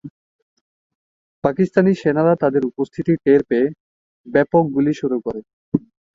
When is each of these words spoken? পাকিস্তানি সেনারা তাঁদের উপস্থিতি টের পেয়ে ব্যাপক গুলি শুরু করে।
পাকিস্তানি 1.43 1.91
সেনারা 2.01 2.33
তাঁদের 2.41 2.63
উপস্থিতি 2.65 3.11
টের 3.23 3.41
পেয়ে 3.49 3.67
ব্যাপক 4.27 4.63
গুলি 4.75 4.93
শুরু 5.01 5.17
করে। 5.25 5.41